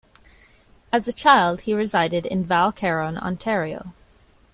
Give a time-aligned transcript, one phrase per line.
[0.91, 3.93] As a child, he resided in Val Caron, Ontario.